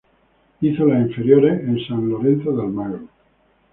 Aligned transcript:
Hizo 0.61 0.87
las 0.87 1.07
inferiores 1.07 1.59
en 1.61 1.77
San 1.87 2.09
Lorenzo 2.09 2.51
de 2.57 2.63
Almagro. 2.63 3.01